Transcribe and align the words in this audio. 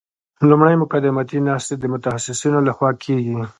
لومړی 0.49 0.75
مقدماتي 0.83 1.37
ناستې 1.49 1.73
د 1.77 1.83
متخصصینو 1.93 2.59
لخوا 2.67 2.89
کیږي 3.03 3.35